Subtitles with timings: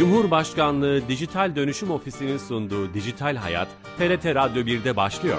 [0.00, 5.38] Cumhurbaşkanlığı Dijital Dönüşüm Ofisi'nin sunduğu Dijital Hayat, TRT Radyo 1'de başlıyor.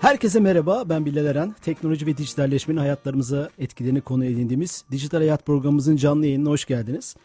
[0.00, 1.54] Herkese merhaba, ben Bilal Eren.
[1.62, 7.16] Teknoloji ve dijitalleşmenin hayatlarımıza etkilerini konu edindiğimiz Dijital Hayat programımızın canlı yayınına hoş geldiniz.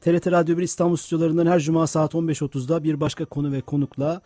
[0.00, 4.20] TRT Radyo 1 İstanbul stüdyolarından her cuma saat 15.30'da bir başka konu ve konukla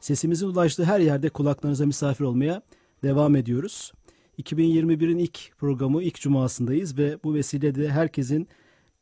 [0.00, 2.62] sesimizin ulaştığı her yerde kulaklarınıza misafir olmaya
[3.02, 3.92] devam ediyoruz.
[4.40, 8.48] 2021'in ilk programı, ilk cumasındayız ve bu vesileyle herkesin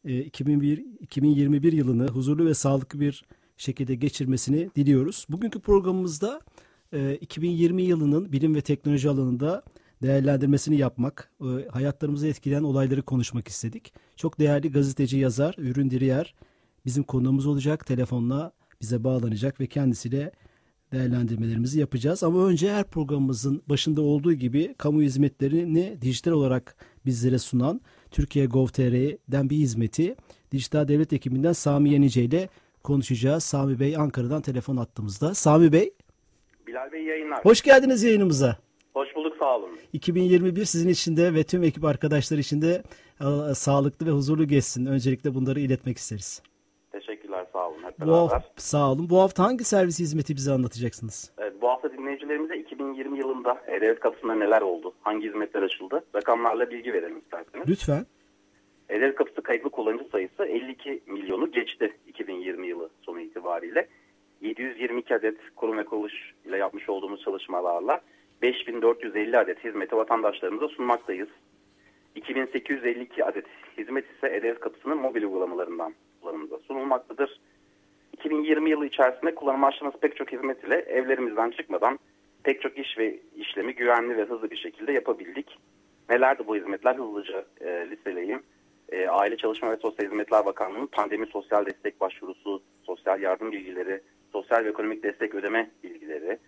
[0.05, 3.25] 2001, e, 2021 yılını huzurlu ve sağlıklı bir
[3.57, 5.27] şekilde geçirmesini diliyoruz.
[5.29, 6.41] Bugünkü programımızda
[7.21, 9.63] 2020 e, yılının bilim ve teknoloji alanında
[10.03, 13.93] değerlendirmesini yapmak, e, hayatlarımızı etkileyen olayları konuşmak istedik.
[14.17, 16.35] Çok değerli gazeteci yazar Ürün Diriyer
[16.87, 17.87] bizim konuğumuz olacak.
[17.87, 20.33] Telefonla bize bağlanacak ve kendisiyle
[20.93, 22.23] değerlendirmelerimizi yapacağız.
[22.23, 26.77] Ama önce her programımızın başında olduğu gibi kamu hizmetlerini dijital olarak
[27.07, 30.17] bizlere sunan Türkiye Gov.tr'den bir hizmeti
[30.53, 32.49] Dijital Devlet ekibinden Sami Yenice ile
[32.85, 33.45] konuşacağız.
[33.45, 35.35] Sami Bey Ankara'dan telefon attığımızda.
[35.35, 35.95] Sami Bey.
[36.67, 37.45] Bilal Bey yayınlar.
[37.45, 38.57] Hoş geldiniz yayınımıza.
[38.95, 39.71] Hoş bulduk sağ olun.
[39.93, 42.83] 2021 sizin için de ve tüm ekip arkadaşlar için de
[43.21, 44.87] e, sağlıklı ve huzurlu geçsin.
[44.87, 46.43] Öncelikle bunları iletmek isteriz.
[48.01, 49.07] Bu hafta, sağ olun.
[49.11, 51.33] Bu hafta hangi servis hizmeti bize anlatacaksınız?
[51.39, 54.95] Evet, bu hafta dinleyicilerimize 2020 yılında E-Devlet kapısında neler oldu?
[55.01, 56.05] Hangi hizmetler açıldı?
[56.15, 57.69] Rakamlarla bilgi verelim isterseniz.
[57.69, 58.07] Lütfen.
[58.89, 63.89] E-Devlet kapısı kayıtlı kullanıcı sayısı 52 milyonu geçti 2020 yılı sonu itibariyle.
[64.41, 68.01] 722 adet kurum ve kuruluş ile yapmış olduğumuz çalışmalarla
[68.43, 71.29] 5450 adet hizmeti vatandaşlarımıza sunmaktayız.
[72.15, 73.47] 2852 adet
[73.79, 77.41] hizmet ise E-Devlet kapısının mobil uygulamalarından kullanımıza sunulmaktadır.
[78.19, 81.99] 2020 yılı içerisinde kullanım açtığımız pek çok hizmet ile evlerimizden çıkmadan
[82.43, 85.59] pek çok iş ve işlemi güvenli ve hızlı bir şekilde yapabildik.
[86.11, 88.43] Nelerdi bu hizmetler hızlıca e, listeleyeyim.
[88.89, 94.01] E, Aile Çalışma ve Sosyal Hizmetler Bakanlığı'nın pandemi sosyal destek başvurusu, sosyal yardım bilgileri,
[94.33, 96.39] sosyal ve ekonomik destek ödeme bilgileri,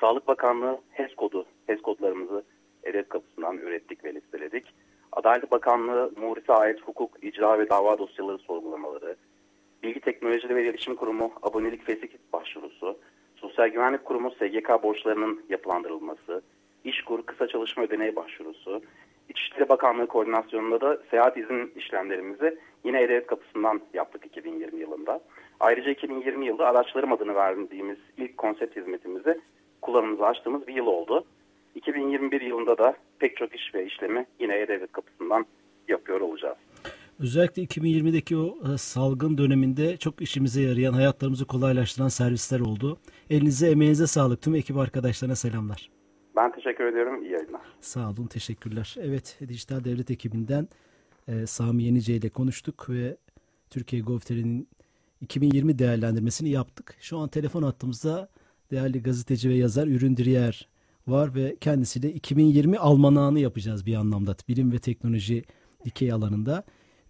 [0.00, 2.44] Sağlık Bakanlığı HES kodu, HES kodlarımızı
[2.84, 4.74] EDET kapısından ürettik ve listeledik.
[5.12, 9.16] Adalet Bakanlığı Muris'e ait hukuk, icra ve dava dosyaları sorgulamaları,
[9.84, 12.98] Bilgi Teknolojileri ve İletişim Kurumu abonelik fesih başvurusu,
[13.36, 16.42] Sosyal Güvenlik Kurumu SGK borçlarının yapılandırılması,
[16.84, 18.82] İşkur kısa çalışma ödeneği başvurusu,
[19.28, 25.20] İçişleri Bakanlığı koordinasyonunda da seyahat izin işlemlerimizi yine E-Devlet kapısından yaptık 2020 yılında.
[25.60, 29.40] Ayrıca 2020 yılında araçlarım adını verdiğimiz ilk konsept hizmetimizi
[29.82, 31.24] kullanımıza açtığımız bir yıl oldu.
[31.74, 35.46] 2021 yılında da pek çok iş ve işlemi yine E-Devlet kapısından
[35.88, 36.58] yapıyor olacağız.
[37.18, 42.98] Özellikle 2020'deki o e, salgın döneminde çok işimize yarayan, hayatlarımızı kolaylaştıran servisler oldu.
[43.30, 44.42] Elinize, emeğinize sağlık.
[44.42, 45.90] Tüm ekip arkadaşlarına selamlar.
[46.36, 47.22] Ben teşekkür ediyorum.
[47.22, 47.60] İyi yayınlar.
[47.80, 48.96] Sağ olun, teşekkürler.
[49.00, 50.68] Evet, Dijital Devlet ekibinden
[51.28, 53.16] e, Sami Yenice ile konuştuk ve
[53.70, 54.68] Türkiye Gov.tr'nin
[55.20, 56.96] 2020 değerlendirmesini yaptık.
[57.00, 58.28] Şu an telefon attığımızda
[58.70, 60.68] değerli gazeteci ve yazar Ürün Diriyer
[61.06, 64.36] var ve kendisiyle 2020 almanağını yapacağız bir anlamda.
[64.48, 65.44] Bilim ve teknoloji
[65.84, 66.64] dikey alanında.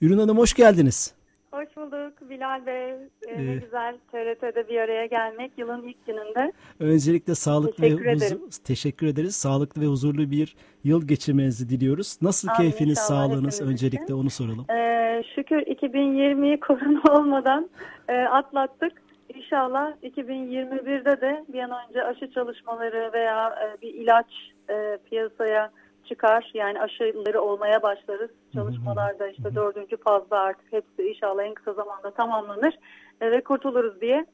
[0.05, 1.15] Ürün Hanım hoş geldiniz.
[1.51, 2.91] Hoş bulduk Bilal Bey.
[2.91, 2.99] Ee,
[3.29, 6.53] ee, ne güzel TRT'de bir araya gelmek yılın ilk gününde.
[6.81, 9.37] Öncelikle sağlıklı teşekkür ve huzur, teşekkür ederiz.
[9.37, 12.19] Sağlıklı ve huzurlu bir yıl geçirmenizi diliyoruz.
[12.23, 14.15] Nasıl Amin, keyfiniz, sağlığınız öncelikle için.
[14.15, 14.67] onu soralım.
[14.71, 17.71] Ee, şükür 2020'yi korona olmadan
[18.09, 18.93] e, atlattık.
[19.35, 25.71] İnşallah 2021'de de bir an önce aşı çalışmaları veya e, bir ilaç e, piyasaya
[26.09, 26.51] çıkar.
[26.55, 28.31] Yani aşıları olmaya başlarız.
[28.55, 32.79] Çalışmalarda işte dördüncü fazla artık hepsi inşallah en kısa zamanda tamamlanır
[33.21, 34.27] e, ve kurtuluruz diye.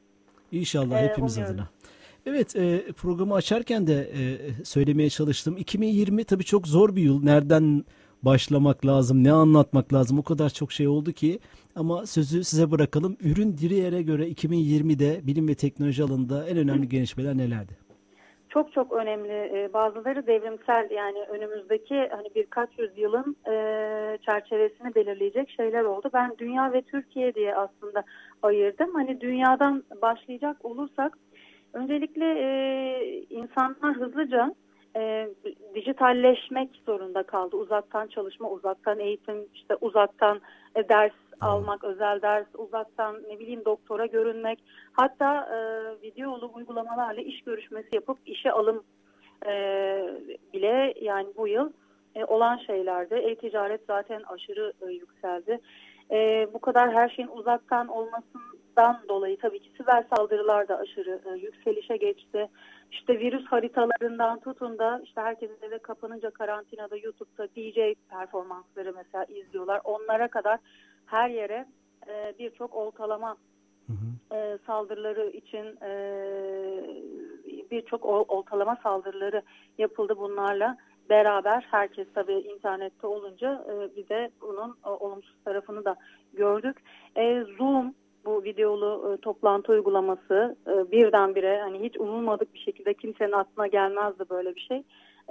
[0.53, 1.55] İnşallah e, hepimiz umuyorum.
[1.55, 1.69] adına.
[2.27, 4.21] Evet e, programı açarken de e,
[4.65, 5.57] söylemeye çalıştım.
[5.57, 7.25] 2020 tabii çok zor bir yıl.
[7.25, 7.85] Nereden
[8.23, 11.39] başlamak lazım, ne anlatmak lazım o kadar çok şey oldu ki.
[11.77, 13.17] Ama sözü size bırakalım.
[13.21, 17.90] Ürün Diriyer'e göre 2020'de bilim ve teknoloji alanında en önemli gelişmeler nelerdi?
[18.51, 19.33] Çok çok önemli.
[19.33, 23.55] E, bazıları devrimsel yani önümüzdeki hani birkaç yüzyılın e,
[24.27, 26.11] çerçevesini belirleyecek şeyler oldu.
[26.15, 28.03] Ben dünya ve Türkiye diye aslında
[28.43, 28.95] ayırdım.
[28.95, 31.19] Hani dünyadan başlayacak olursak
[31.73, 32.51] öncelikle e,
[33.31, 34.55] insanlar hızlıca
[34.97, 35.29] e,
[35.75, 37.57] dijitalleşmek zorunda kaldı.
[37.57, 40.41] Uzaktan çalışma, uzaktan eğitim, işte uzaktan
[40.89, 45.59] ders almak, özel ders, uzaktan ne bileyim doktora görünmek, hatta e,
[46.03, 48.85] videolu uygulamalarla iş görüşmesi yapıp işe alım
[49.47, 49.53] e,
[50.53, 51.73] bile yani bu yıl
[52.15, 53.19] e, olan şeylerde.
[53.19, 55.61] E-ticaret zaten aşırı e, yükseldi.
[56.11, 61.21] E, bu kadar her şeyin uzaktan olmasının dan dolayı tabii ki siber saldırılar da aşırı
[61.27, 62.49] e, yükselişe geçti.
[62.91, 69.81] İşte virüs haritalarından tutun da işte herkesin eve kapanınca karantinada YouTube'da DJ performansları mesela izliyorlar.
[69.85, 70.59] Onlara kadar
[71.07, 71.67] her yere
[72.09, 73.37] e, birçok oltalama
[73.87, 74.37] hı hı.
[74.37, 75.93] E, saldırıları için e,
[77.71, 79.43] birçok oltalama saldırıları
[79.79, 80.77] yapıldı bunlarla
[81.11, 85.97] beraber herkes tabii internette olunca e, bir de bunun e, olumsuz tarafını da
[86.33, 86.77] gördük.
[87.17, 87.95] E, Zoom
[88.25, 94.25] bu videolu e, toplantı uygulaması e, birdenbire hani hiç umulmadık bir şekilde kimsenin aklına gelmezdi
[94.31, 94.83] böyle bir şey.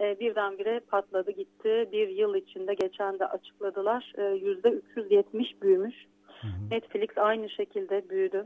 [0.01, 1.89] E, birdenbire patladı gitti.
[1.91, 4.13] Bir yıl içinde geçen de açıkladılar.
[4.17, 5.95] E, yüzde 370 büyümüş.
[6.41, 6.69] Hı hı.
[6.71, 8.43] Netflix aynı şekilde büyüdü.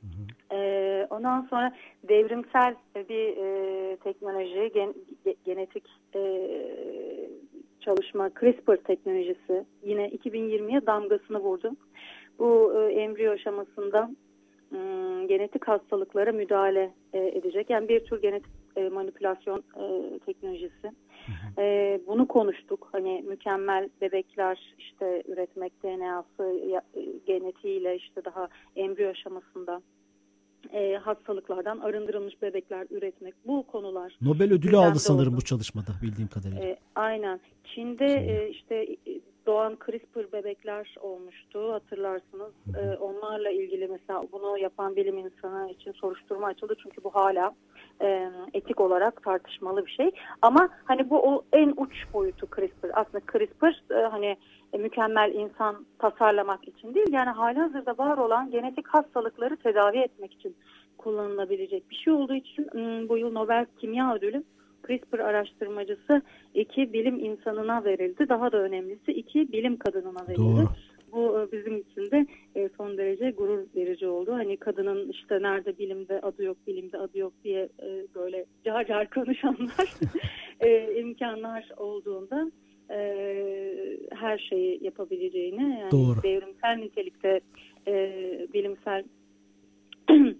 [0.00, 0.56] Hı hı.
[0.56, 1.74] E, ondan sonra
[2.08, 4.94] devrimsel bir e, teknoloji, gen,
[5.44, 6.20] genetik e,
[7.80, 11.72] çalışma, CRISPR teknolojisi yine 2020'ye damgasını vurdu.
[12.38, 14.10] Bu e, embriyo aşamasında
[14.72, 14.78] e,
[15.28, 17.70] genetik hastalıklara müdahale e, edecek.
[17.70, 20.92] Yani bir tür genetik e, manipülasyon e, teknolojisi.
[21.26, 21.62] Hı hı.
[21.62, 22.88] E, bunu konuştuk.
[22.92, 26.60] Hani mükemmel bebekler işte üretmek DNA'sı
[26.96, 29.82] e, genetiğiyle işte daha embriyo aşamasında
[30.72, 34.16] e, hastalıklardan arındırılmış bebekler üretmek bu konular.
[34.20, 35.40] Nobel ödülü aldı sanırım oldu.
[35.40, 36.62] bu çalışmada bildiğim kadarıyla.
[36.62, 37.40] E, aynen.
[37.64, 38.96] Çin'de e, işte
[39.48, 42.52] doğan CRISPR bebekler olmuştu hatırlarsınız.
[42.80, 47.54] E, onlarla ilgili mesela bunu yapan bilim insanı için soruşturma açıldı çünkü bu hala
[48.02, 50.10] e, etik olarak tartışmalı bir şey.
[50.42, 52.90] Ama hani bu o en uç boyutu CRISPR.
[52.92, 54.36] Aslında CRISPR e, hani
[54.72, 60.56] e, mükemmel insan tasarlamak için değil yani halihazırda var olan genetik hastalıkları tedavi etmek için
[60.98, 62.68] kullanılabilecek bir şey olduğu için
[63.08, 64.42] bu yıl Nobel Kimya Ödülü
[64.86, 66.22] CRISPR araştırmacısı
[66.54, 68.28] iki bilim insanına verildi.
[68.28, 70.42] Daha da önemlisi iki bilim kadınına verildi.
[70.42, 70.68] Doğru.
[71.12, 74.32] Bu e, bizim için de e, son derece gurur verici oldu.
[74.32, 77.68] Hani kadının işte nerede bilimde adı yok, bilimde adı yok diye
[78.14, 79.94] böyle car car konuşanlar
[81.00, 82.50] imkanlar olduğunda
[82.90, 82.98] e,
[84.10, 86.22] her şeyi yapabileceğini yani Doğru.
[86.22, 87.40] devrimsel nitelikte
[87.86, 88.12] e,
[88.54, 89.04] bilimsel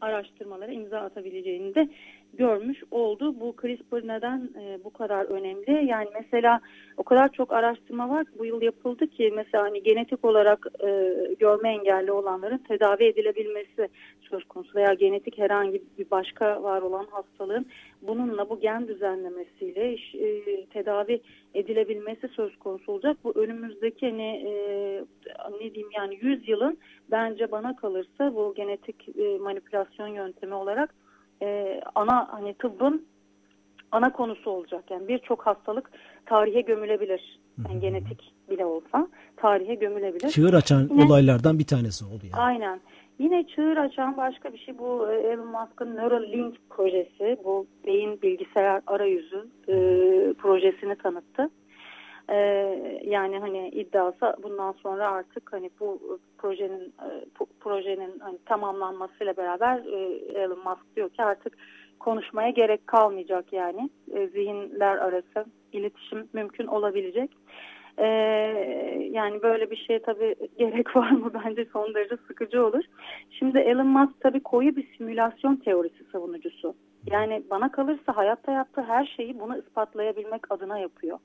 [0.00, 1.88] araştırmalara imza atabileceğini de
[2.36, 3.40] görmüş oldu.
[3.40, 5.86] Bu CRISPR neden e, bu kadar önemli?
[5.86, 6.60] Yani mesela
[6.96, 11.68] o kadar çok araştırma var bu yıl yapıldı ki mesela hani genetik olarak e, görme
[11.68, 13.88] engelli olanların tedavi edilebilmesi
[14.30, 17.66] söz konusu veya genetik herhangi bir başka var olan hastalığın
[18.02, 21.20] bununla bu gen düzenlemesiyle e, tedavi
[21.54, 23.16] edilebilmesi söz konusu olacak.
[23.24, 24.50] Bu önümüzdeki hani e,
[25.60, 26.78] ne diyeyim yani 100 yılın
[27.10, 30.94] bence bana kalırsa bu genetik e, manipülasyon yöntemi olarak
[31.42, 33.06] e, ana hani tıbbın
[33.92, 34.84] ana konusu olacak.
[34.90, 35.90] Yani birçok hastalık
[36.26, 37.40] tarihe gömülebilir.
[37.68, 40.28] Yani genetik bile olsa tarihe gömülebilir.
[40.28, 42.42] Çığır açan Yine, olaylardan bir tanesi oldu yani.
[42.42, 42.80] Aynen.
[43.18, 47.36] Yine çığır açan başka bir şey bu e, Elon Musk'ın Neuralink projesi.
[47.44, 49.74] Bu beyin bilgisayar arayüzü e,
[50.32, 51.50] projesini tanıttı.
[52.30, 52.36] E,
[53.04, 57.08] yani hani iddiası bundan sonra artık hani bu projenin e,
[57.60, 59.98] projenin hani tamamlanmasıyla beraber e,
[60.40, 61.58] Elon Musk diyor ki artık
[62.00, 67.30] konuşmaya gerek kalmayacak yani e, zihinler arası iletişim mümkün olabilecek.
[67.98, 68.06] Ee,
[69.10, 72.84] yani böyle bir şeye tabii gerek var mı bence son derece sıkıcı olur.
[73.30, 76.74] Şimdi Elon Musk tabii koyu bir simülasyon teorisi savunucusu.
[77.10, 81.18] Yani bana kalırsa hayatta yaptığı her şeyi bunu ispatlayabilmek adına yapıyor.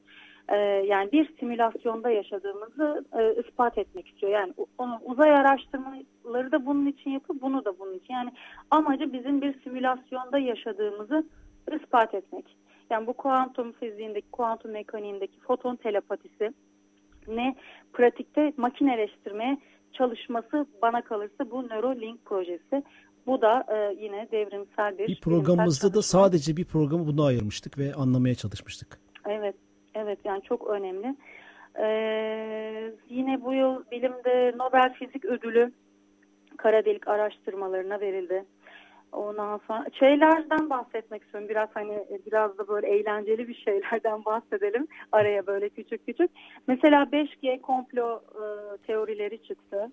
[0.52, 4.32] Ee, yani bir simülasyonda yaşadığımızı e, ispat etmek istiyor.
[4.32, 8.14] Yani onu, uzay araştırmaları da bunun için yapıyor, bunu da bunun için.
[8.14, 8.32] Yani
[8.72, 11.30] amacı bizim bir simülasyonda yaşadığımızı
[11.82, 12.56] ispat etmek.
[12.90, 16.54] Yani bu kuantum fiziğindeki, kuantum mekaniğindeki foton telepatisi
[17.28, 17.56] ne
[17.94, 19.58] pratikte makineleştirmeye
[19.94, 22.84] çalışması bana kalırsa bu Neuralink projesi.
[23.28, 25.08] Bu da e, yine devrimsel bir...
[25.08, 29.00] Bir programımızda da sadece bir programı buna ayırmıştık ve anlamaya çalışmıştık.
[29.30, 29.56] Evet,
[29.96, 31.16] evet yani çok önemli.
[31.80, 35.72] Ee, yine bu yıl bilimde Nobel Fizik Ödülü
[36.58, 38.46] kara delik araştırmalarına verildi.
[39.12, 41.50] Ondan sonra şeylerden bahsetmek istiyorum.
[41.50, 44.88] Biraz hani biraz da böyle eğlenceli bir şeylerden bahsedelim.
[45.12, 46.32] Araya böyle küçük küçük.
[46.68, 48.44] Mesela 5G komplo e,
[48.88, 49.92] teorileri çıktı.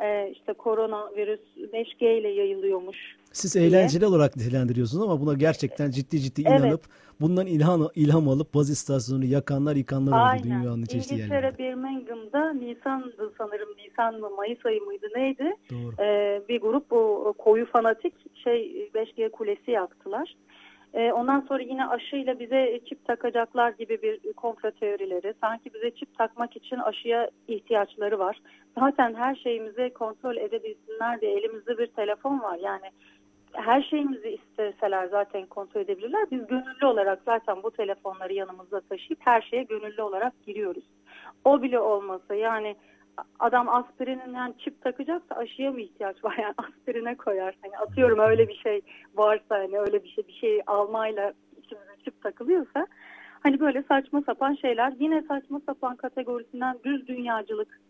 [0.00, 3.16] E, işte koronavirüs 5G ile yayılıyormuş.
[3.32, 3.66] Siz diye.
[3.66, 7.20] eğlenceli olarak nitelendiriyorsunuz ama buna gerçekten ciddi ciddi inanıp evet.
[7.20, 11.46] bundan ilham ilham alıp baz istasyonunu yakanlar yıkanlar oldu dünyanın çeşitli yerlerinde.
[11.46, 15.54] İngiltere Birmingham'da Nisan'dı sanırım Nisan mı Mayıs ayı mıydı neydi?
[15.70, 16.02] Doğru.
[16.02, 20.36] Ee, bir grup bu koyu fanatik şey 5G kulesi yaktılar.
[20.94, 25.34] E, ondan sonra yine aşıyla bize çip takacaklar gibi bir komplo teorileri.
[25.40, 28.40] Sanki bize çip takmak için aşıya ihtiyaçları var.
[28.78, 32.58] Zaten her şeyimizi kontrol edebilsinler diye elimizde bir telefon var.
[32.62, 32.90] Yani
[33.52, 36.26] her şeyimizi isteseler zaten kontrol edebilirler.
[36.30, 40.84] Biz gönüllü olarak zaten bu telefonları yanımızda taşıyıp her şeye gönüllü olarak giriyoruz.
[41.44, 42.76] O bile olmasa yani
[43.38, 46.36] adam aspirinin yani çip takacaksa aşıya mı ihtiyaç var?
[46.42, 47.54] Yani aspirine koyar.
[47.62, 48.80] Hani atıyorum öyle bir şey
[49.14, 51.32] varsa hani öyle bir şey bir şey almayla
[52.04, 52.86] çip takılıyorsa
[53.42, 57.80] hani böyle saçma sapan şeyler yine saçma sapan kategorisinden düz dünyacılık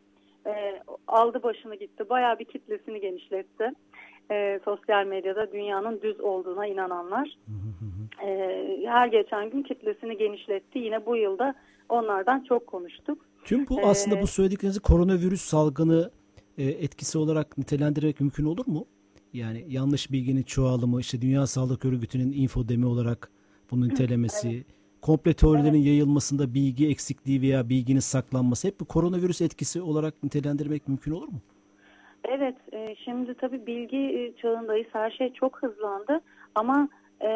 [0.47, 2.08] e, aldı başını gitti.
[2.11, 3.70] Bayağı bir kitlesini genişletti.
[4.30, 7.38] E, sosyal medyada dünyanın düz olduğuna inananlar.
[8.23, 8.28] E,
[8.87, 10.78] her geçen gün kitlesini genişletti.
[10.78, 11.54] Yine bu yılda
[11.88, 13.27] onlardan çok konuştuk.
[13.49, 16.11] Tüm bu aslında bu söylediklerinizi koronavirüs salgını
[16.59, 18.87] e, etkisi olarak nitelendirmek mümkün olur mu?
[19.33, 23.31] Yani yanlış bilginin çoğalımı, işte Dünya Sağlık Örgütü'nün infodemi olarak
[23.71, 24.64] bunun nitelemesi,
[25.02, 31.12] komple teorilerin yayılmasında bilgi eksikliği veya bilginin saklanması hep bu koronavirüs etkisi olarak nitelendirmek mümkün
[31.12, 31.40] olur mu?
[32.25, 34.87] Evet, e, şimdi tabii bilgi çağındayız.
[34.93, 36.21] Her şey çok hızlandı
[36.55, 36.88] ama
[37.22, 37.28] e,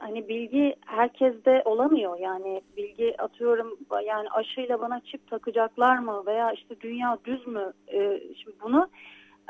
[0.00, 2.18] hani bilgi herkeste olamıyor.
[2.18, 3.76] Yani bilgi atıyorum
[4.06, 7.72] yani aşıyla bana çip takacaklar mı veya işte dünya düz mü?
[7.88, 8.88] E, şimdi bunu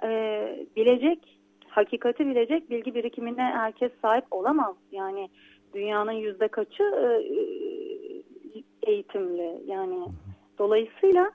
[0.04, 0.08] e,
[0.76, 1.38] bilecek,
[1.68, 4.76] hakikati bilecek bilgi birikimine herkes sahip olamaz.
[4.92, 5.28] Yani
[5.74, 7.06] dünyanın yüzde kaçı e,
[8.82, 10.06] eğitimli yani
[10.58, 11.30] dolayısıyla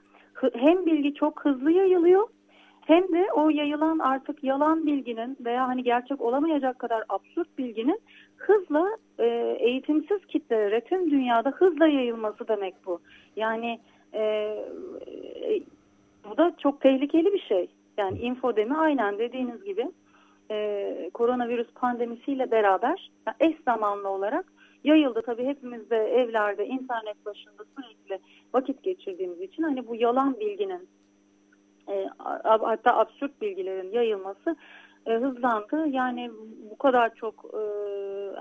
[0.54, 2.28] hem bilgi çok hızlı yayılıyor
[2.86, 8.00] hem de o yayılan artık yalan bilginin veya hani gerçek olamayacak kadar absürt bilginin
[8.42, 13.00] hızla e, eğitimsiz kitlelere tüm dünyada hızla yayılması demek bu.
[13.36, 13.80] Yani
[14.12, 15.60] e, e,
[16.30, 17.68] bu da çok tehlikeli bir şey.
[17.98, 19.88] Yani infodemi aynen dediğiniz gibi
[20.50, 24.52] e, koronavirüs pandemisiyle beraber yani eş zamanlı olarak
[24.84, 25.22] yayıldı.
[25.26, 30.88] Tabii hepimiz de evlerde, internet başında sürekli vakit geçirdiğimiz için hani bu yalan bilginin
[31.88, 32.08] e,
[32.44, 34.56] hatta absürt bilgilerin yayılması
[35.06, 35.88] e, hızlandı.
[35.88, 36.30] Yani
[36.70, 37.62] bu kadar çok e,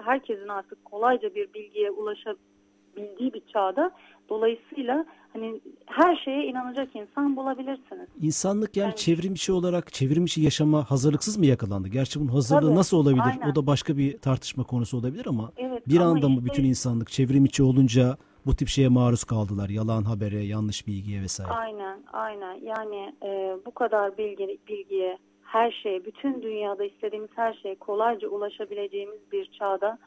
[0.05, 3.91] herkesin artık kolayca bir bilgiye ulaşabildiği bir çağda
[4.29, 8.07] dolayısıyla hani her şeye inanacak insan bulabilirsiniz.
[8.21, 11.87] İnsanlık yani, yani çevrim içi olarak çevrim içi yaşama hazırlıksız mı yakalandı?
[11.87, 13.23] Gerçi bunun hazırlığı tabii, nasıl olabilir?
[13.25, 13.51] Aynen.
[13.51, 17.09] O da başka bir tartışma konusu olabilir ama evet, bir ama anda mı bütün insanlık
[17.09, 19.69] çevrim içi olunca bu tip şeye maruz kaldılar.
[19.69, 21.51] Yalan habere, yanlış bilgiye vesaire.
[21.51, 22.53] Aynen, aynen.
[22.53, 25.17] Yani e, bu kadar bilgi, bilgiye,
[25.51, 29.97] her şeye, bütün dünyada istediğimiz her şeye kolayca ulaşabileceğimiz bir çağda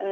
[0.00, 0.06] e,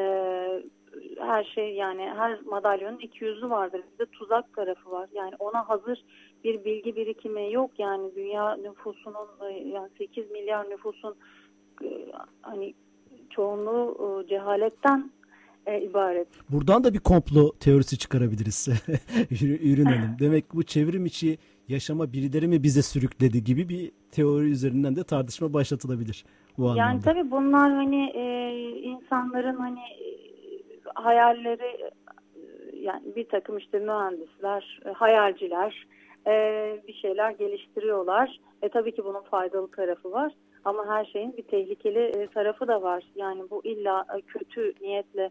[1.19, 3.83] her şey yani her madalyonun iki yüzü vardır.
[3.95, 5.09] Bir de tuzak tarafı var.
[5.15, 6.05] Yani ona hazır
[6.45, 7.71] bir bilgi birikimi yok.
[7.79, 11.15] Yani dünya nüfusunun e, yani 8 milyar nüfusun
[11.85, 12.75] e, hani
[13.31, 15.11] çoğunluğu e, cehaletten
[15.67, 16.29] e, ibaret.
[16.51, 18.69] Buradan da bir komplo teorisi çıkarabiliriz
[19.41, 20.17] Ürün Hanım.
[20.19, 21.39] Demek bu çevrim içi
[21.71, 26.25] yaşama birileri mi bize sürükledi gibi bir teori üzerinden de tartışma başlatılabilir
[26.59, 27.05] bu yani anlamda.
[27.05, 28.25] Tabii bunlar hani e,
[28.83, 30.09] insanların hani e,
[30.95, 31.91] hayalleri e,
[32.81, 35.87] yani bir takım işte mühendisler, e, hayalciler
[36.27, 36.33] e,
[36.89, 38.41] bir şeyler geliştiriyorlar.
[38.63, 40.33] E tabii ki bunun faydalı tarafı var.
[40.65, 43.05] Ama her şeyin bir tehlikeli tarafı da var.
[43.15, 45.31] Yani bu illa kötü niyetle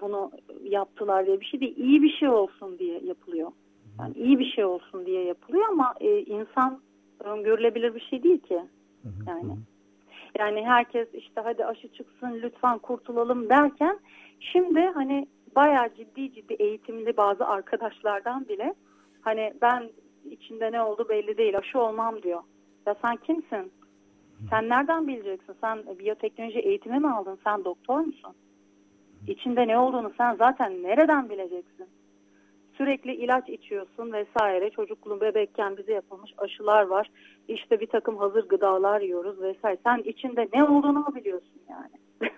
[0.00, 0.30] bunu
[0.62, 1.76] yaptılar diye bir şey değil.
[1.76, 3.52] İyi bir şey olsun diye yapılıyor.
[3.98, 6.80] Yani iyi bir şey olsun diye yapılıyor ama e, insan
[7.20, 8.60] öngörülebilir bir şey değil ki.
[9.26, 9.56] Yani
[10.38, 13.98] yani herkes işte hadi aşı çıksın lütfen kurtulalım derken
[14.40, 15.26] şimdi hani
[15.56, 18.74] bayağı ciddi ciddi eğitimli bazı arkadaşlardan bile
[19.20, 19.90] hani ben
[20.30, 22.42] içinde ne oldu belli değil aşı olmam diyor.
[22.86, 23.72] Ya sen kimsin?
[24.50, 25.54] Sen nereden bileceksin?
[25.60, 27.38] Sen biyoteknoloji eğitimi mi aldın?
[27.44, 28.34] Sen doktor musun?
[29.26, 31.86] İçinde ne olduğunu sen zaten nereden bileceksin?
[32.78, 34.70] Sürekli ilaç içiyorsun vesaire.
[34.70, 37.10] Çocukluğun bebekken bize yapılmış aşılar var.
[37.48, 39.78] İşte bir takım hazır gıdalar yiyoruz vesaire.
[39.84, 42.30] Sen içinde ne olduğunu mu biliyorsun yani?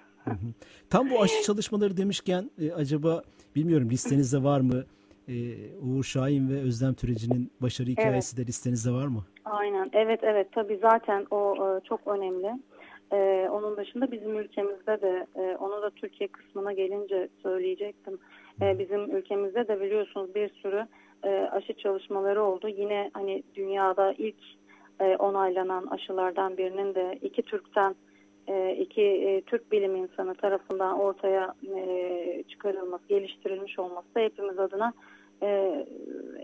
[0.90, 3.22] Tam bu aşı çalışmaları demişken e, acaba
[3.56, 4.84] bilmiyorum listenizde var mı?
[5.28, 5.34] E,
[5.82, 8.46] Uğur Şahin ve Özlem Türeci'nin başarı hikayesi evet.
[8.46, 9.24] de listenizde var mı?
[9.44, 9.90] Aynen.
[9.92, 12.60] Evet evet tabii zaten o e, çok önemli.
[13.12, 18.18] Ee, onun dışında bizim ülkemizde de e, onu da Türkiye kısmına gelince söyleyecektim.
[18.62, 20.86] Ee, bizim ülkemizde de biliyorsunuz bir sürü
[21.24, 22.68] e, aşı çalışmaları oldu.
[22.68, 24.36] Yine hani dünyada ilk
[25.00, 27.94] e, onaylanan aşılardan birinin de iki Türk'ten
[28.48, 34.92] e, iki e, Türk bilim insanı tarafından ortaya e, çıkarılması, geliştirilmiş olması da hepimiz adına
[35.42, 35.86] e,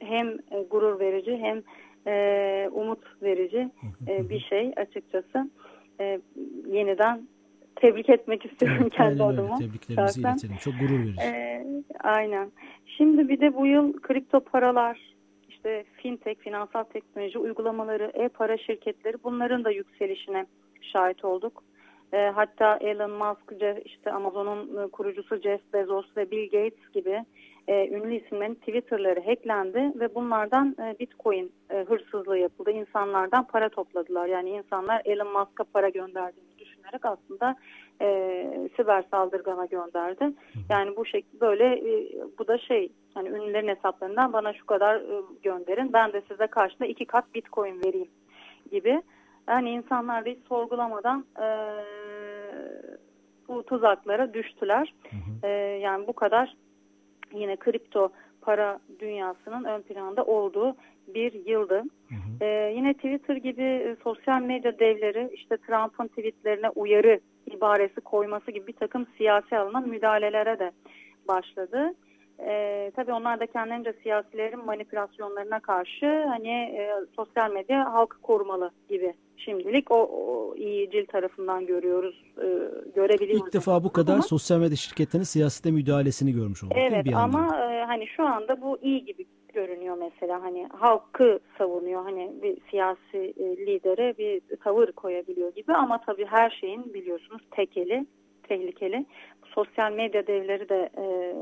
[0.01, 1.63] hem e, gurur verici hem
[2.07, 3.71] e, umut verici
[4.09, 5.51] e, bir şey açıkçası
[6.01, 6.21] e,
[6.67, 7.29] yeniden
[7.77, 9.41] tebrik etmek istiyorum kendi Aynen öyle.
[9.41, 9.59] adıma.
[9.59, 10.33] Tebriklerimizi Zaten.
[10.33, 10.57] iletelim.
[10.57, 11.21] Çok gurur verici.
[11.23, 11.67] Ee,
[12.01, 12.53] aynen.
[12.87, 15.01] Şimdi bir de bu yıl kripto paralar,
[15.49, 20.47] işte fintech, finansal teknoloji uygulamaları, e-para şirketleri bunların da yükselişine
[20.81, 21.63] şahit olduk.
[22.13, 27.25] Ee, hatta Elon Musk, Jeff- işte Amazon'un e, kurucusu Jeff Bezos ve Bill Gates gibi
[27.69, 32.71] e, ünlü isimlerin Twitter'ları hacklendi ve bunlardan e, Bitcoin e, hırsızlığı yapıldı.
[32.71, 34.27] İnsanlardan para topladılar.
[34.27, 37.57] Yani insanlar Elon Musk'a para gönderdiğini düşünerek aslında
[38.01, 40.31] e, siber saldırgana gönderdi.
[40.71, 42.09] Yani bu şekilde böyle e,
[42.39, 46.87] bu da şey hani ünlülerin hesaplarından bana şu kadar e, gönderin ben de size karşında
[46.87, 48.11] iki kat bitcoin vereyim
[48.71, 49.03] gibi.
[49.49, 51.47] Yani insanlar da hiç sorgulamadan e,
[53.49, 54.95] bu tuzaklara düştüler.
[55.43, 55.49] E,
[55.83, 56.57] yani bu kadar
[57.33, 60.77] yine kripto para dünyasının ön planda olduğu
[61.15, 61.83] bir yıldı.
[62.41, 68.67] Ee, yine Twitter gibi e, sosyal medya devleri işte Trump'ın tweetlerine uyarı ibaresi koyması gibi
[68.67, 70.73] bir takım siyasi alınan müdahalelere de
[71.29, 71.95] başladı.
[72.41, 79.15] Ee, tabii onlar da kendilerince siyasilerin manipülasyonlarına karşı hani e, sosyal medya halkı korumalı gibi
[79.37, 82.47] şimdilik o, o iyicil tarafından görüyoruz, e,
[82.95, 83.47] görebiliyoruz.
[83.47, 86.77] İlk defa bu kadar Ama- sosyal medya şirketlerinin siyasete müdahalesini görmüş olduk.
[86.81, 92.05] Evet bir ama e, hani şu anda bu iyi gibi görünüyor mesela hani halkı savunuyor
[92.05, 98.07] hani bir siyasi e, lidere bir tavır koyabiliyor gibi ama tabii her şeyin biliyorsunuz tekeli
[98.49, 99.07] tehlikeli.
[99.55, 101.35] Sosyal medya devleri de e,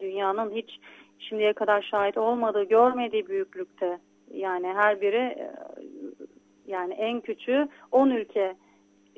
[0.00, 0.80] dünyanın hiç
[1.18, 3.98] şimdiye kadar şahit olmadığı görmediği büyüklükte
[4.34, 5.52] yani her biri e,
[6.66, 8.56] yani en küçüğü 10 ülke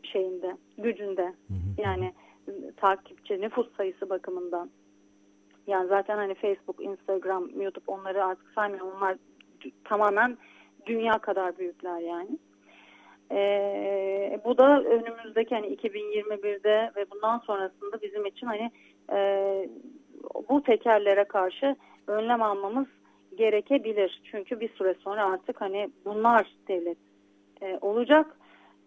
[0.03, 1.35] şeyinde gücünde
[1.79, 2.13] yani
[2.49, 4.71] e, takipçi nüfus sayısı bakımından.
[5.67, 8.93] Yani zaten hani Facebook, Instagram, YouTube onları artık saymıyorum.
[8.97, 9.17] Onlar
[9.85, 10.39] tamamen
[10.87, 12.39] dünya kadar büyükler yani.
[13.33, 18.71] Ee, bu da önümüzdeki hani 2021'de ve bundan sonrasında bizim için hani
[19.13, 19.19] e,
[20.49, 21.77] bu tekerlere karşı
[22.07, 22.87] önlem almamız
[23.39, 24.23] gerekebilir.
[24.31, 26.99] Çünkü bir süre sonra artık hani bunlar devlet
[27.63, 28.37] e, olacak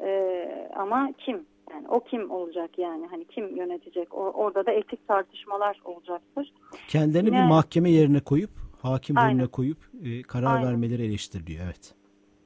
[0.03, 1.45] E, ama kim?
[1.71, 4.13] Yani o kim olacak yani hani kim yönetecek?
[4.13, 6.53] O, orada da etik tartışmalar olacaktır.
[6.87, 8.49] Kendilerini Yine- bir mahkeme yerine koyup,
[8.81, 9.29] hakim Aynen.
[9.29, 10.67] yerine koyup e, karar Aynen.
[10.67, 11.63] vermeleri eleştiriliyor.
[11.65, 11.93] Evet.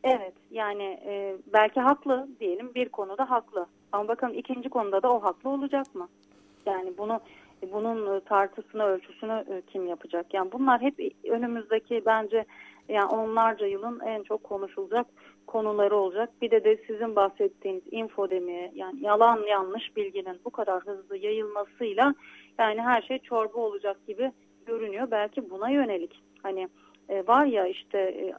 [0.03, 5.23] Evet yani e, belki haklı diyelim bir konuda haklı ama bakalım ikinci konuda da o
[5.23, 6.07] haklı olacak mı?
[6.65, 7.19] Yani bunu
[7.71, 10.33] bunun e, tartısını ölçüsünü e, kim yapacak?
[10.33, 12.45] Yani bunlar hep önümüzdeki bence
[12.89, 15.07] yani onlarca yılın en çok konuşulacak
[15.47, 16.29] konuları olacak.
[16.41, 22.15] Bir de de sizin bahsettiğiniz infodemi yani yalan yanlış bilginin bu kadar hızlı yayılmasıyla
[22.59, 24.31] yani her şey çorba olacak gibi
[24.65, 25.11] görünüyor.
[25.11, 26.67] Belki buna yönelik hani
[27.09, 28.33] e, var ya işte e,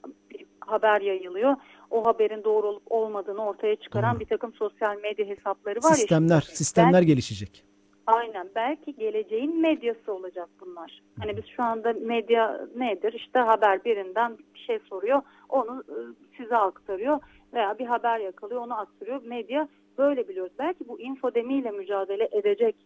[0.61, 1.57] haber yayılıyor.
[1.93, 4.21] O haberin doğru olup olmadığını ortaya çıkaran Doğru.
[4.21, 5.95] bir takım sosyal medya hesapları var ya.
[5.95, 6.57] sistemler, şimdi.
[6.57, 7.65] sistemler Ben- gelişecek.
[8.07, 8.49] Aynen.
[8.55, 11.03] Belki geleceğin medyası olacak bunlar.
[11.21, 13.13] Hani biz şu anda medya nedir?
[13.13, 15.23] İşte haber birinden bir şey soruyor.
[15.49, 15.97] Onu e,
[16.37, 17.21] size aktarıyor
[17.55, 19.23] veya bir haber yakalıyor onu aktarıyor.
[19.25, 20.53] Medya böyle biliyoruz.
[20.59, 22.77] Belki bu infodemiyle mücadele edecek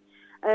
[0.42, 0.50] e,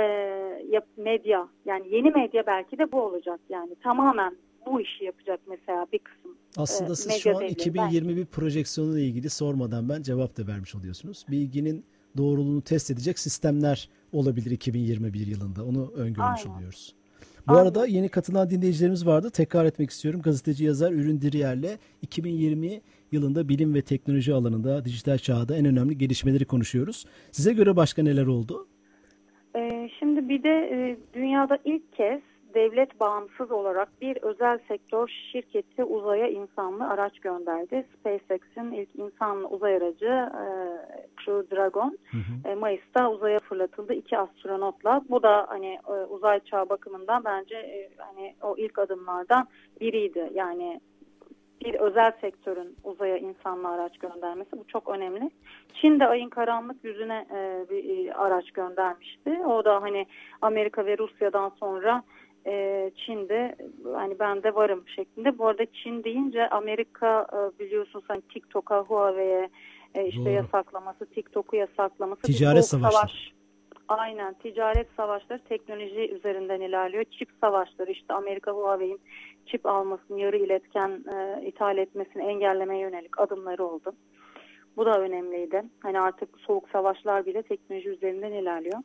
[0.70, 4.36] yap, medya yani yeni medya belki de bu olacak yani tamamen
[4.66, 6.38] bu işi yapacak mesela bir kısım.
[6.58, 7.52] Aslında e, siz şu an devleri.
[7.52, 11.26] 2021 projeksiyonu ile ilgili sormadan ben cevap da vermiş oluyorsunuz.
[11.32, 11.86] Bilginin
[12.18, 15.66] doğruluğunu test edecek sistemler olabilir 2021 yılında.
[15.66, 16.58] Onu öngörmüş Aynen.
[16.58, 16.96] oluyoruz.
[17.48, 17.62] Bu Aynen.
[17.62, 19.30] arada yeni katılan dinleyicilerimiz vardı.
[19.30, 20.22] Tekrar etmek istiyorum.
[20.22, 26.46] Gazeteci yazar Ürün Diriyer'le 2020 yılında bilim ve teknoloji alanında dijital çağda en önemli gelişmeleri
[26.46, 27.06] konuşuyoruz.
[27.32, 28.68] Size göre başka neler oldu?
[29.56, 32.22] Ee, şimdi bir de e, dünyada ilk kez
[32.54, 37.88] devlet bağımsız olarak bir özel sektör şirketi uzaya insanlı araç gönderdi.
[38.00, 40.46] SpaceX'in ilk insanlı uzay aracı e,
[41.26, 41.98] Crew Dragon
[42.46, 45.02] e, Mayıs'ta uzaya fırlatıldı iki astronotla.
[45.10, 49.48] Bu da hani e, uzay çağı bakımından bence e, hani o ilk adımlardan
[49.82, 50.30] biriydi.
[50.34, 50.82] Yani
[51.66, 55.32] bir özel sektörün uzaya insanlı araç göndermesi bu çok önemli.
[55.74, 59.40] Çin de ayın karanlık yüzüne e, bir e, araç göndermişti.
[59.46, 60.06] O da hani
[60.42, 62.04] Amerika ve Rusya'dan sonra
[62.48, 63.56] e, Çin'de
[63.94, 65.38] hani ben de varım şeklinde.
[65.38, 69.50] Bu arada Çin deyince Amerika e, biliyorsunuz hani TikTok'a, Huawei'ye
[69.96, 70.30] e, işte Doğru.
[70.30, 72.22] yasaklaması, TikTok'u yasaklaması.
[72.22, 72.94] Ticaret savaşları.
[72.94, 73.32] savaş.
[73.88, 77.04] Aynen ticaret savaşları teknoloji üzerinden ilerliyor.
[77.04, 79.00] Çip savaşları işte Amerika Huawei'in
[79.46, 83.94] çip almasını, yarı iletken e, ithal etmesini engellemeye yönelik adımları oldu.
[84.78, 85.64] Bu da önemliydi.
[85.80, 88.80] Hani artık soğuk savaşlar bile teknoloji üzerinden ilerliyor.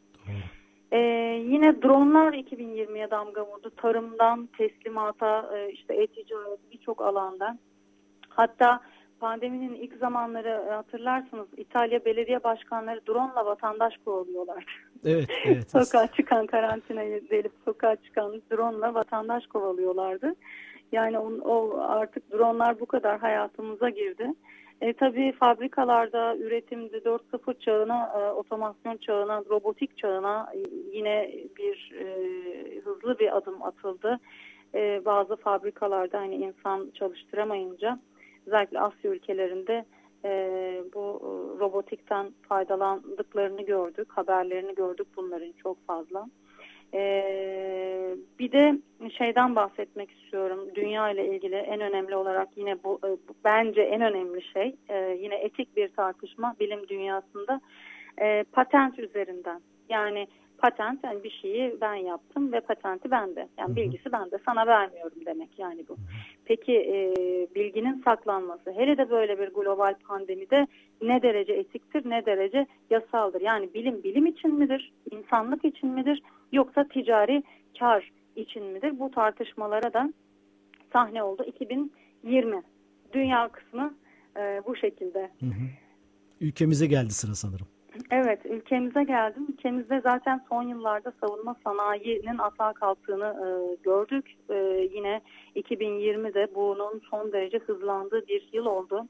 [0.92, 0.98] Ee,
[1.46, 3.70] yine dronlar 2020'ye damga vurdu.
[3.76, 7.58] Tarımdan teslimata, e, işte e-ticaret birçok alandan.
[8.28, 8.80] Hatta
[9.20, 14.64] pandeminin ilk zamanları e, hatırlarsınız İtalya belediye başkanları drone ile vatandaş kovalıyorlar.
[15.04, 15.70] Evet, evet.
[15.70, 20.34] sokağa çıkan karantinayı delip sokağa çıkan drone ile vatandaş kovalıyorlardı.
[20.92, 24.32] Yani o, o artık dronlar bu kadar hayatımıza girdi.
[24.80, 30.58] E, tabii fabrikalarda üretimde 4.0 çağına, e, otomasyon çağına, robotik çağına e,
[30.92, 32.04] yine bir e,
[32.80, 34.18] hızlı bir adım atıldı.
[34.74, 37.98] E, bazı fabrikalarda hani insan çalıştıramayınca
[38.46, 39.84] özellikle Asya ülkelerinde
[40.24, 40.30] e,
[40.94, 41.28] bu e,
[41.60, 46.26] robotikten faydalandıklarını gördük, haberlerini gördük bunların çok fazla.
[46.94, 48.78] Ee, bir de
[49.18, 50.68] şeyden bahsetmek istiyorum.
[50.74, 53.08] Dünya ile ilgili en önemli olarak yine bu, e,
[53.44, 57.60] bence en önemli şey e, yine etik bir tartışma bilim dünyasında
[58.22, 59.60] e, patent üzerinden.
[59.88, 60.26] Yani
[60.58, 63.48] patent yani bir şeyi ben yaptım ve patenti bende.
[63.58, 64.38] Yani bilgisi bende.
[64.46, 65.96] Sana vermiyorum demek yani bu.
[66.44, 67.14] Peki e,
[67.54, 70.66] bilginin saklanması hele de böyle bir global pandemide
[71.02, 73.40] ne derece etiktir ne derece yasaldır?
[73.40, 74.92] Yani bilim bilim için midir?
[75.10, 76.22] insanlık için midir?
[76.52, 77.42] Yoksa ticari
[77.78, 78.98] kar için midir?
[78.98, 80.12] Bu tartışmalara da
[80.92, 82.62] sahne oldu 2020.
[83.12, 83.94] Dünya kısmı
[84.36, 85.30] e, bu şekilde.
[85.40, 85.68] Hı hı.
[86.40, 87.66] Ülkemize geldi sıra sanırım.
[88.10, 89.46] Evet, ülkemize geldim.
[89.52, 93.48] Ülkemizde zaten son yıllarda savunma sanayinin atağa kalktığını e,
[93.82, 94.36] gördük.
[94.50, 94.54] E,
[94.92, 95.20] yine
[95.56, 99.06] 2020'de bunun son derece hızlandığı bir yıl oldu.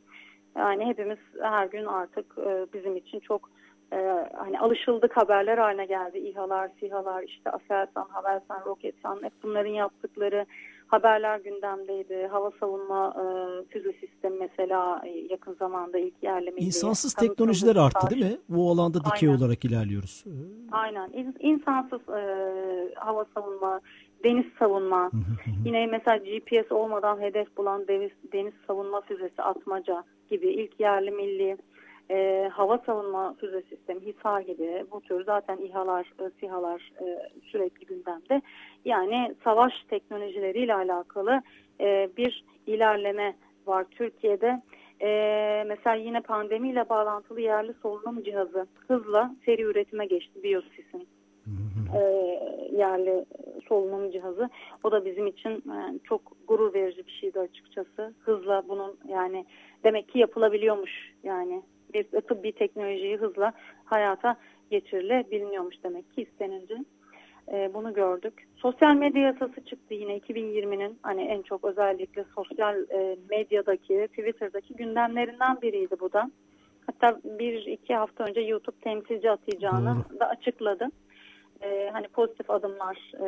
[0.57, 3.51] Yani hepimiz her gün artık e, bizim için çok
[3.93, 3.97] e,
[4.37, 6.19] hani alışıldık haberler haline geldi.
[6.19, 10.47] İHA'lar, SİHA'lar, işte Aselsan, Havelsan, Roketsan hep bunların yaptıkları
[10.87, 12.27] haberler gündemdeydi.
[12.27, 13.25] Hava savunma e,
[13.69, 16.65] füze sistemi mesela e, yakın zamanda ilk yerlemeydi.
[16.65, 18.39] İnsansız teknolojiler arttı değil mi?
[18.49, 19.41] Bu alanda dikey Aynen.
[19.41, 20.25] olarak ilerliyoruz.
[20.73, 21.35] Aynen.
[21.41, 22.23] İnsansız e,
[22.95, 23.81] hava savunma,
[24.25, 25.11] deniz savunma,
[25.65, 31.57] yine mesela GPS olmadan hedef bulan deniz, deniz savunma füzesi atmaca gibi ilk yerli milli
[32.11, 37.87] e, hava savunma füze sistemi, HİSAR gibi bu tür zaten İHA'lar, e, SİHA'lar e, sürekli
[37.87, 38.43] gündemde.
[38.85, 41.43] Yani savaş teknolojileriyle alakalı
[41.81, 44.63] e, bir ilerleme var Türkiye'de.
[45.03, 51.09] E, mesela yine pandemiyle bağlantılı yerli solunum cihazı hızla seri üretime geçti Biosis'in
[51.95, 52.01] e,
[52.73, 53.25] yerli
[53.69, 54.51] solunum cihazı.
[54.85, 58.15] O da bizim için yani çok gurur verici bir şeydi açıkçası.
[58.19, 59.47] Hızla bunun yani
[59.85, 61.63] demek ki yapılabiliyormuş yani
[61.95, 63.53] bir tıbbi teknolojiyi hızla
[63.85, 64.37] hayata
[64.71, 66.75] geçirilebiliyormuş demek ki istenince.
[67.53, 68.49] E, bunu gördük.
[68.57, 75.61] Sosyal medya yasası çıktı yine 2020'nin hani en çok özellikle sosyal e, medyadaki, Twitter'daki gündemlerinden
[75.63, 76.31] biriydi bu da.
[76.87, 80.21] Hatta bir iki hafta önce YouTube temsilci atayacağını Doğru.
[80.21, 80.89] da açıkladı
[81.63, 83.27] e, hani pozitif adımlar e,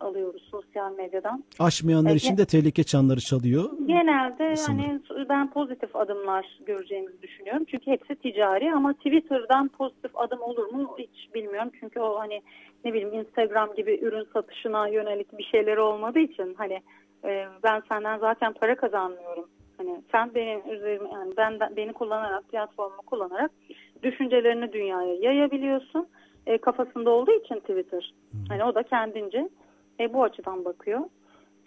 [0.00, 1.44] alıyoruz sosyal medyadan.
[1.58, 3.70] Aşmayanlar e, için de tehlike çanları çalıyor.
[3.86, 7.64] Genelde hani ben pozitif adımlar göreceğimizi düşünüyorum.
[7.70, 11.70] Çünkü hepsi ticari ama Twitter'dan pozitif adım olur mu hiç bilmiyorum.
[11.80, 12.42] Çünkü o hani
[12.84, 16.80] ne bileyim Instagram gibi ürün satışına yönelik bir şeyleri olmadığı için hani
[17.24, 19.48] e, ben senden zaten para kazanmıyorum.
[19.78, 23.50] Hani sen benim üzerime yani ben beni kullanarak platformu kullanarak
[24.02, 26.08] düşüncelerini dünyaya yayabiliyorsun
[26.50, 28.14] e, kafasında olduğu için Twitter.
[28.48, 29.48] Hani o da kendince
[30.00, 31.00] e, bu açıdan bakıyor.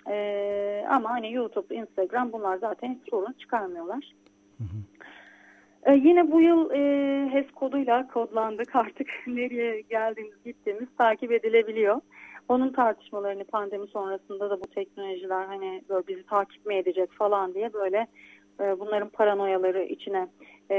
[0.09, 4.13] E, ama hani YouTube, Instagram bunlar zaten hiç sorun çıkarmıyorlar.
[4.57, 4.77] Hı hı.
[5.85, 6.79] E, yine bu yıl e,
[7.31, 12.01] HES koduyla kodlandık artık nereye geldiğimiz gittiğimiz takip edilebiliyor.
[12.49, 17.73] Onun tartışmalarını pandemi sonrasında da bu teknolojiler hani böyle bizi takip mi edecek falan diye
[17.73, 18.07] böyle
[18.59, 20.27] e, bunların paranoyaları içine
[20.71, 20.77] e,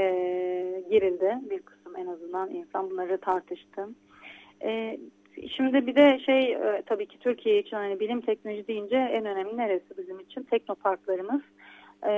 [0.89, 1.37] girildi.
[1.49, 1.61] Bir
[1.97, 3.87] en azından insan bunları tartıştı.
[4.63, 4.97] E,
[5.57, 9.57] şimdi bir de şey e, tabii ki Türkiye için hani bilim teknoloji deyince en önemli
[9.57, 10.43] neresi bizim için?
[10.43, 11.41] Teknoparklarımız.
[12.03, 12.11] E,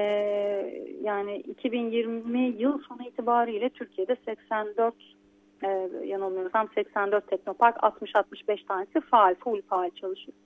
[1.04, 4.96] yani 2020 yıl sonu itibariyle Türkiye'de 84
[5.64, 10.38] e, yanılmıyorsam 84 teknopark 60-65 tanesi faal, full faal çalışıyor.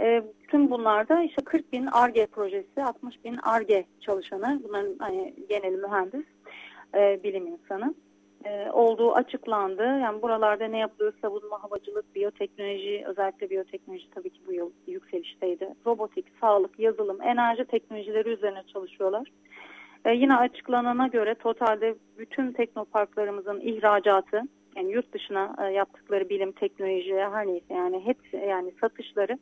[0.00, 5.72] E, tüm bunlarda işte 40 bin ARGE projesi, 60 bin ARGE çalışanı, bunların hani genel
[5.72, 6.26] mühendis,
[6.94, 7.94] e, bilim insanı
[8.44, 9.82] e, olduğu açıklandı.
[9.82, 11.12] Yani buralarda ne yapılıyor?
[11.22, 15.68] Savunma, havacılık, biyoteknoloji, özellikle biyoteknoloji tabii ki bu yıl yükselişteydi.
[15.86, 19.28] Robotik, sağlık, yazılım, enerji teknolojileri üzerine çalışıyorlar.
[20.04, 24.42] E, yine açıklanana göre totalde bütün teknoparklarımızın ihracatı,
[24.76, 29.38] yani yurt dışına e, yaptıkları bilim, teknoloji, her neyse yani hepsi yani satışları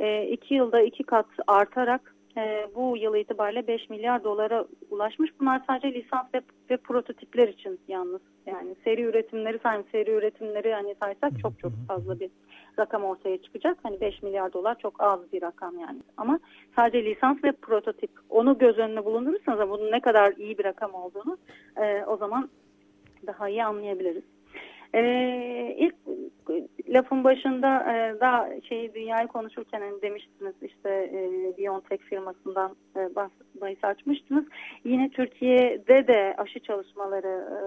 [0.00, 5.30] e, iki yılda iki kat artarak e, bu yıl itibariyle 5 milyar dolara ulaşmış.
[5.40, 6.40] Bunlar sadece lisans ve,
[6.70, 8.20] ve prototipler için yalnız.
[8.46, 12.30] Yani seri üretimleri sayın seri üretimleri hani saysak çok çok fazla bir
[12.78, 13.78] rakam ortaya çıkacak.
[13.82, 15.98] Hani 5 milyar dolar çok az bir rakam yani.
[16.16, 16.40] Ama
[16.76, 21.38] sadece lisans ve prototip onu göz önüne bulundurursanız bunun ne kadar iyi bir rakam olduğunu
[21.76, 22.50] e, o zaman
[23.26, 24.24] daha iyi anlayabiliriz.
[24.94, 25.94] Ee, ilk
[26.88, 33.08] lafın başında e, daha şey dünyayı konuşurken hani demiştiniz işte e, BioNTech firmasından e,
[33.60, 34.44] bahis açmıştınız.
[34.84, 37.60] Yine Türkiye'de de aşı çalışmaları e,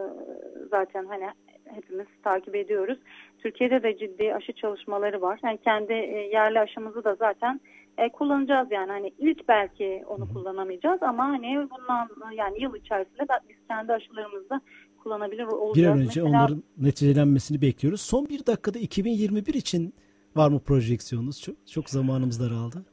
[0.72, 1.26] zaten hani
[1.66, 3.00] hepimiz takip ediyoruz.
[3.40, 5.40] Türkiye'de de ciddi aşı çalışmaları var.
[5.44, 7.60] Yani kendi e, yerli aşımızı da zaten
[7.98, 13.58] e, kullanacağız yani hani ilk belki onu kullanamayacağız ama hani bundan yani yıl içerisinde biz
[13.68, 14.62] kendi aşılarımızda
[15.04, 15.78] kullanabilir olacağız.
[15.78, 18.02] Bir an önce Mesela, onların neticelenmesini bekliyoruz.
[18.02, 19.94] Son bir dakikada 2021 için
[20.36, 21.42] var mı projeksiyonunuz?
[21.42, 22.86] Çok, çok zamanımız daraldı.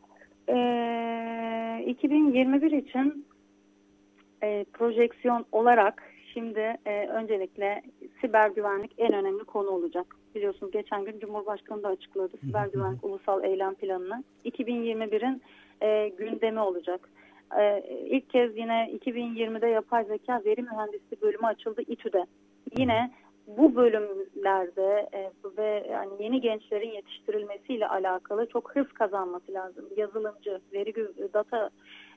[0.49, 3.27] E, 2021 için
[4.42, 6.03] e, projeksiyon olarak
[6.35, 7.83] şimdi e, öncelikle
[8.20, 10.16] siber güvenlik en önemli konu olacak.
[10.35, 14.25] Biliyorsunuz geçen gün Cumhurbaşkanı da açıkladı siber güvenlik ulusal eylem planını.
[14.44, 15.42] 2021'in
[15.83, 17.09] e, gündemi olacak.
[17.58, 22.26] E, ilk kez yine 2020'de yapay zeka veri mühendisliği bölümü açıldı İTÜ'de.
[22.78, 23.10] Yine
[23.46, 29.84] bu bölümlerde e, ve yani yeni gençlerin yetiştirilmesiyle alakalı çok hız kazanması lazım.
[29.96, 30.94] Yazılımcı, veri
[31.34, 31.70] data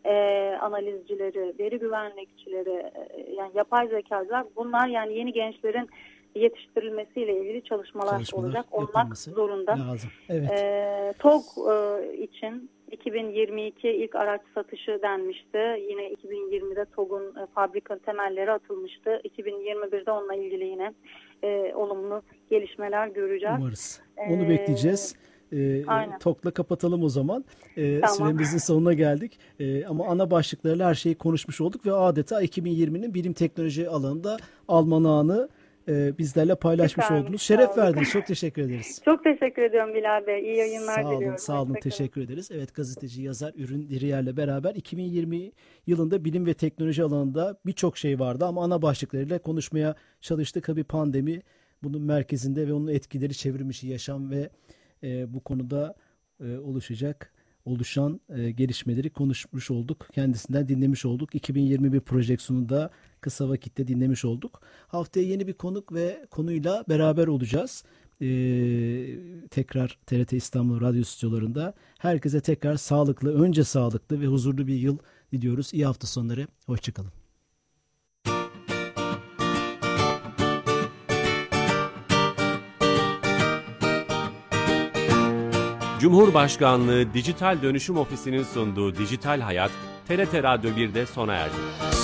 [0.06, 0.14] e,
[0.62, 5.90] analizcileri, veri güvenlikçileri, e, yani yapay zekalar bunlar yani yeni gençlerin
[6.36, 9.72] yetiştirilmesiyle ilgili çalışmalar, çalışmalar olacak olmak zorunda.
[9.72, 10.10] Lazım.
[10.30, 10.52] Evet.
[10.52, 15.58] E, TOG e, için 2022 ilk araç satışı denmişti.
[15.90, 19.22] Yine 2020'de TOG'un e, fabrika temelleri atılmıştı.
[19.38, 20.94] 2021'de onunla ilgili yine
[21.44, 23.56] e, olumlu gelişmeler göreceğiz.
[23.60, 24.02] Umarız.
[24.30, 25.16] Onu ee, bekleyeceğiz.
[25.54, 25.84] E,
[26.20, 27.46] TOK'la kapatalım o zaman.
[27.78, 28.16] E, tamam.
[28.16, 29.40] Süremizin sonuna geldik.
[29.60, 35.50] E, ama ana başlıklarıyla her şeyi konuşmuş olduk ve adeta 2020'nin bilim teknoloji alanında almanağını
[35.88, 37.42] e, bizlerle paylaşmış Efendim, oldunuz.
[37.42, 38.10] Şeref verdiniz.
[38.10, 39.02] Çok teşekkür ederiz.
[39.06, 40.42] Çok teşekkür ediyorum Bilal Bey.
[40.42, 41.38] İyi yayınlar sağ olun, diliyorum.
[41.38, 41.74] Sağ olun.
[41.74, 42.50] Teşekkür ederiz.
[42.54, 45.52] Evet gazeteci, yazar, ürün Diriyer'le beraber 2020
[45.88, 50.64] yılında bilim ve teknoloji alanında birçok şey vardı ama ana başlıklarıyla konuşmaya çalıştık.
[50.64, 51.42] Tabii pandemi
[51.84, 54.50] bunun merkezinde ve onun etkileri çevirmişi yaşam ve
[55.04, 55.96] e, bu konuda
[56.44, 57.34] e, oluşacak
[57.66, 60.08] oluşan e, gelişmeleri konuşmuş olduk.
[60.14, 61.36] Kendisinden dinlemiş olduk.
[61.36, 62.90] 2021 projeksiyonu da
[63.24, 64.62] kısa vakitte dinlemiş olduk.
[64.88, 67.84] Haftaya yeni bir konuk ve konuyla beraber olacağız.
[68.22, 68.28] Ee,
[69.50, 71.74] tekrar TRT İstanbul Radyo stüdyolarında.
[72.00, 74.98] Herkese tekrar sağlıklı, önce sağlıklı ve huzurlu bir yıl
[75.32, 75.74] diliyoruz.
[75.74, 76.48] İyi hafta sonları.
[76.66, 77.12] Hoşçakalın.
[86.04, 89.72] Cumhurbaşkanlığı Dijital Dönüşüm Ofisi'nin sunduğu Dijital Hayat,
[90.08, 92.03] TRT Radyo 1'de sona erdi.